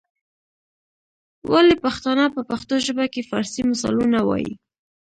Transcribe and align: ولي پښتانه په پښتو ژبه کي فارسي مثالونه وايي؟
ولي 1.51 1.75
پښتانه 1.85 2.25
په 2.35 2.41
پښتو 2.49 2.75
ژبه 2.85 3.05
کي 3.13 3.21
فارسي 3.29 3.61
مثالونه 3.71 4.19
وايي؟ 4.23 4.53